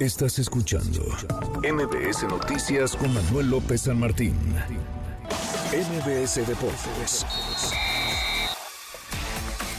[0.00, 1.02] Estás escuchando
[1.62, 4.34] MBS Noticias con Manuel López San Martín.
[5.74, 7.26] MBS Deportes.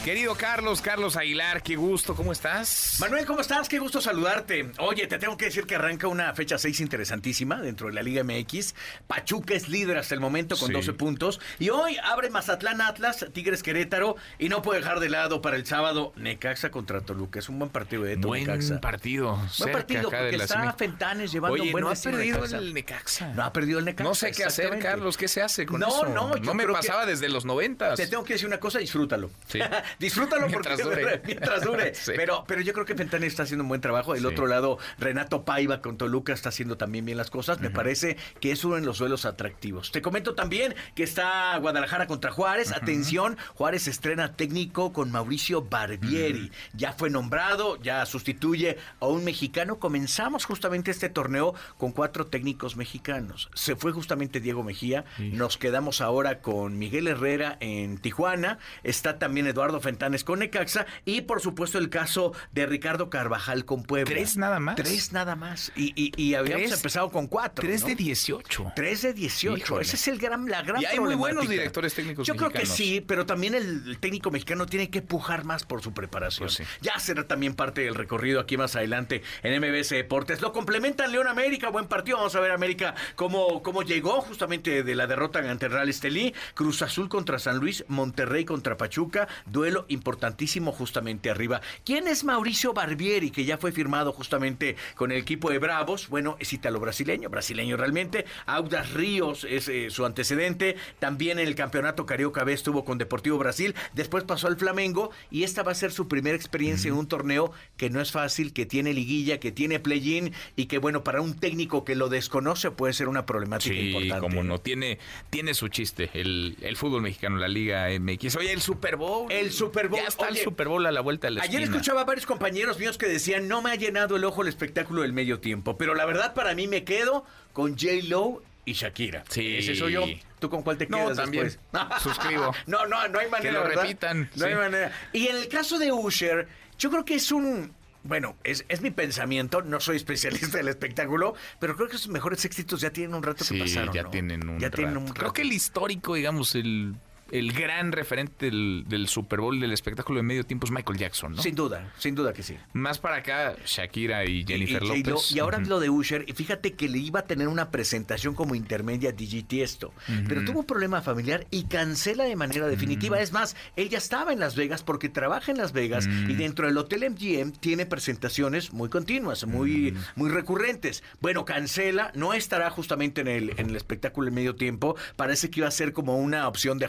[0.04, 2.96] Querido Carlos, Carlos Aguilar, qué gusto, ¿cómo estás?
[2.98, 3.68] Manuel, ¿cómo estás?
[3.68, 4.72] Qué gusto saludarte.
[4.80, 8.24] Oye, te tengo que decir que arranca una fecha 6 interesantísima dentro de la Liga
[8.24, 8.74] MX.
[9.06, 10.72] Pachuca es líder hasta el momento con Sí.
[10.74, 11.40] 12 puntos.
[11.60, 14.16] Y hoy abre Mazatlán Atlas, Tigres Querétaro.
[14.40, 17.38] Y no puede dejar de lado para el sábado Necaxa contra Toluca.
[17.38, 18.80] Es un buen partido de Buen Necaxa.
[18.80, 19.36] partido.
[19.36, 20.72] Buen cerca partido acá porque de está.
[20.72, 22.58] Fentanes llevando Oye, un buen no ha perdido Necaxa.
[22.58, 23.28] el Necaxa.
[23.34, 24.02] No ha perdido el Necaxa.
[24.08, 24.80] No sé qué hacer.
[24.80, 25.16] Carlos.
[25.16, 26.06] ¿Qué se hace con No, eso?
[26.06, 27.96] no, yo me creo que- pasaba desde los noventas.
[27.96, 29.30] Te tengo que decir una cosa, disfrútalo.
[29.46, 29.60] Sí.
[29.98, 31.22] disfrútalo Mientras porque dure.
[31.24, 31.92] mientras dure.
[32.02, 32.12] Sí.
[32.16, 34.12] Pero, pero yo creo que Fentanes está haciendo un buen trabajo.
[34.14, 34.26] Del Sí.
[34.28, 37.60] otro lado, Renato Paiva con Toluca está haciendo también bien las cosas.
[37.60, 39.92] Me parece que es uno de los duelos atractivos.
[39.92, 42.72] Te comento también que está Guadalajara contra Juárez.
[42.72, 46.50] Atención, Juárez estrena técnico con Mauricio Barbieri.
[46.74, 49.78] Ya fue nombrado, ya sustituye a un mexicano.
[49.78, 53.50] Comenzamos justamente este torneo con cuatro técnicos mexicanos.
[53.54, 55.04] Se fue justamente Diego Mejía.
[55.18, 58.58] Nos quedamos ahora con Miguel Herrera en Tijuana.
[58.82, 60.86] Está también Eduardo Fentanes con Necaxa.
[61.04, 64.14] Y por supuesto el caso de Ricardo Carvajal con Puebla.
[64.14, 64.76] ¿Tres nada más?
[64.76, 65.72] Tres nada más.
[65.76, 67.62] Y, y, y habíamos Tres- empezado con cuatro.
[67.64, 67.88] Tres ¿no?
[67.88, 68.72] de 18.
[68.74, 69.56] 3 de 18.
[69.56, 69.82] Híjole.
[69.82, 72.66] Ese es el gran, la gran Y hay muy buenos directores técnicos Yo creo que
[72.66, 76.46] sí, pero también el, técnico mexicano tiene que pujar más por su preparación.
[76.46, 76.64] Pues sí.
[76.80, 80.40] Ya será también parte del recorrido aquí más adelante en MBS Deportes.
[80.40, 82.18] Lo complementan León América, buen partido.
[82.18, 86.34] Vamos a ver América cómo, cómo llegó justamente de la derrota ante Real Estelí.
[86.54, 89.28] Cruz Azul contra San Luis, Monterrey contra Pachuca.
[89.46, 91.60] Duelo importantísimo justamente arriba.
[91.84, 96.08] ¿Quién es Mauricio Barbieri, que ya fue firmado justamente con el equipo de Bravos?
[96.08, 98.24] Bueno, es italo-brasileño, brasileño realmente.
[98.46, 100.76] Audas Ríos es eh, su antecedente.
[100.98, 103.74] También en el campeonato Carioca B estuvo con Deportivo Brasil.
[103.94, 107.52] Después pasó al Flamengo y esta va a ser su primera experiencia en un torneo
[107.76, 111.34] que no es fácil, que tiene liguilla, que tiene play-in y que, bueno, para un
[111.38, 114.20] técnico que lo desconoce puede ser una problemática Sí, importante.
[114.20, 114.60] como no.
[114.60, 114.98] Tiene,
[115.30, 118.36] tiene su chiste el, el fútbol mexicano, la Liga MX.
[118.36, 119.30] Oye, el Super Bowl.
[119.30, 120.00] El Super Bowl.
[120.00, 121.76] Ya está Oye, el Super Bowl a la vuelta de la Ayer esquina.
[121.76, 125.02] escuchaba a varios compañeros míos que decían, no me ha llenado el ojo el espectáculo
[125.02, 129.24] del medio tiempo, pero la verdad para mí me quedo con J-Lo y Shakira.
[129.28, 129.56] Sí.
[129.56, 130.04] Ese soy yo.
[130.38, 131.44] ¿Tú con cuál te No, quedas también.
[131.44, 131.82] después?
[132.02, 132.52] Suscribo.
[132.66, 133.82] no, no, no hay manera, lo ¿verdad?
[133.82, 134.92] repitan, No hay manera.
[135.12, 137.72] Y en el caso de Usher, yo creo que es un...
[138.04, 142.44] Bueno, es, es mi pensamiento, no soy especialista del espectáculo, pero creo que sus mejores
[142.44, 143.94] éxitos ya tienen un rato Sí, que pasaron.
[143.94, 144.10] ya ¿no?
[144.10, 145.06] tienen un Ya tienen rato.
[145.06, 145.34] un Creo rato.
[145.34, 146.94] que el histórico, digamos, el,
[147.32, 151.34] el gran referente del, del Super Bowl, del espectáculo de medio tiempo es Michael Jackson,
[151.34, 151.42] ¿no?
[151.42, 152.56] Sin duda, sin duda que sí.
[152.74, 155.02] Más para acá, Shakira y Jennifer y, y.
[155.02, 155.32] López.
[155.32, 155.68] Y ahora Ujú.
[155.70, 159.44] lo de Usher, y fíjate que le iba a tener una presentación como intermedia DJ
[159.44, 159.92] Tiesto,
[160.28, 163.20] pero tuvo un problema familiar y cancela de manera definitiva.
[163.20, 166.76] Es más, ella estaba en Las Vegas porque trabaja en Las Vegas y dentro del
[166.76, 171.02] Hotel MGM tiene presentaciones muy continuas, muy, muy recurrentes.
[171.20, 175.60] Bueno, cancela, no estará justamente en el, en el espectáculo en medio tiempo, parece que
[175.60, 176.88] iba a ser como una opción de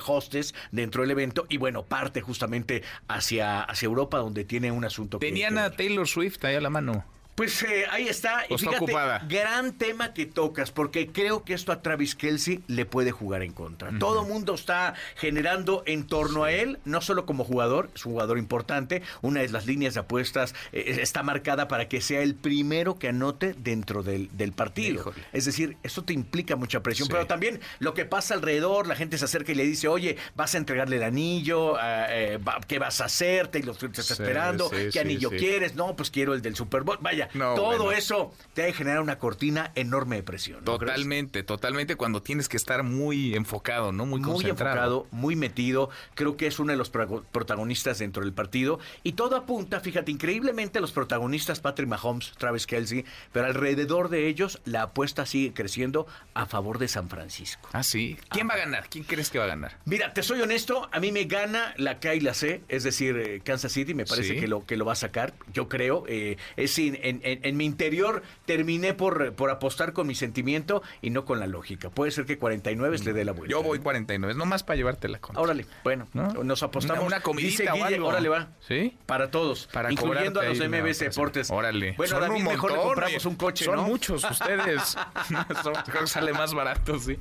[0.71, 5.55] dentro del evento y bueno, parte justamente hacia, hacia Europa donde tiene un asunto Tenían
[5.55, 5.69] que a.
[5.71, 7.05] Taylor Swift ahí a la mano.
[7.35, 8.43] Pues eh, ahí está.
[8.49, 9.25] O está ocupada.
[9.27, 13.53] gran tema que tocas, porque creo que esto a Travis Kelsey le puede jugar en
[13.53, 13.91] contra.
[13.97, 18.37] Todo mundo está generando en torno a él, no solo como jugador, es un jugador
[18.37, 19.01] importante.
[19.21, 23.07] Una de las líneas de apuestas eh, está marcada para que sea el primero que
[23.07, 25.01] anote dentro del, del partido.
[25.01, 25.17] Híjole.
[25.33, 27.11] Es decir, esto te implica mucha presión, Sí.
[27.11, 30.53] pero también lo que pasa alrededor, la gente se acerca y le dice, oye, vas
[30.53, 33.47] a entregarle el anillo, Ah, eh, ¿qué vas a hacer?
[33.47, 35.73] Te está Sí, esperando, ¿qué anillo quieres?
[35.75, 36.97] No, pues quiero el del Super Bowl.
[37.01, 37.91] Vaya, No, todo bueno.
[37.91, 40.59] eso te ha de generar una cortina enorme de presión.
[40.65, 40.93] ¿no crees?
[40.93, 44.05] Totalmente, totalmente cuando tienes que estar muy enfocado, ¿no?
[44.05, 44.71] Muy Muy concentrado.
[44.73, 45.89] enfocado, muy metido.
[46.15, 48.79] Creo que es uno de los protago- protagonistas dentro del partido.
[49.03, 54.61] Y todo apunta, fíjate, increíblemente los protagonistas, Patrick Mahomes, Travis Kelsey, pero alrededor de ellos
[54.65, 57.69] la apuesta sigue creciendo a favor de San Francisco.
[57.73, 58.17] Ah, sí.
[58.29, 58.87] ¿Quién va a ganar?
[58.89, 59.77] ¿Quién crees que va a ganar?
[59.85, 63.17] Mira, te soy honesto, a mí me gana la K y la C, es decir,
[63.17, 64.39] eh, Kansas City, me parece Sí.
[64.39, 66.03] que lo que lo va a sacar, yo creo.
[66.07, 70.81] eh, es in- en, en- en mi interior terminé por, por apostar con mi sentimiento
[71.01, 71.89] y no con la lógica.
[71.89, 73.51] Puede ser que 49 le dé la vuelta.
[73.51, 73.81] Yo voy ¿eh?
[73.81, 75.35] 49, es nomás para llevártela con.
[75.37, 76.43] Órale, bueno, ¿No?
[76.43, 76.99] nos apostamos.
[77.05, 78.07] Una- una comidita Dice o Guille, algo.
[78.07, 78.49] órale va.
[78.67, 78.97] ¿Sí?
[79.05, 80.99] Para todos, Para incluyendo a los una MBS.
[81.05, 81.49] Deportes.
[81.51, 81.93] Órale.
[81.97, 83.83] Bueno, David un mejor le montón, compramos un coche, Son ¿no?
[83.83, 84.81] muchos ustedes.
[85.63, 87.17] Son- creo que sale más barato, sí.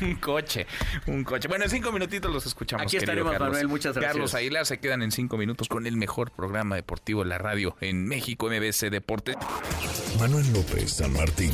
[0.00, 0.66] Un coche,
[1.06, 1.48] un coche.
[1.48, 2.86] Bueno, en cinco minutitos los escuchamos.
[2.86, 3.48] Aquí estaremos, Carlos.
[3.50, 4.12] Manuel, muchas gracias.
[4.12, 7.76] Carlos Aguilar se quedan en cinco minutos con el mejor programa deportivo de la radio
[7.80, 9.35] en México, MBS Deportes.
[10.18, 11.52] Manuel López San Martín.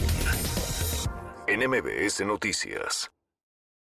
[1.46, 3.10] En MBS Noticias.